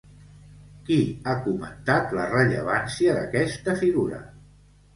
Qui 0.87 0.97
ha 1.25 1.35
comentat 1.49 2.17
la 2.21 2.25
rellevància 2.33 3.17
d'aquesta 3.21 3.79
figura? 3.87 4.27